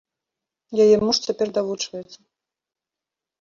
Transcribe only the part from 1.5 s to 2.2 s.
давучваецца.